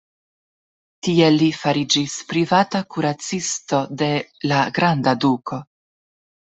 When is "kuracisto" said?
2.97-3.85